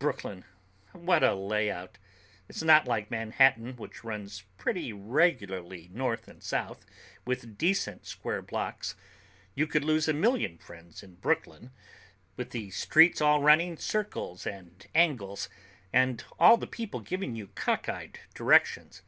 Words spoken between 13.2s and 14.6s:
all running in circles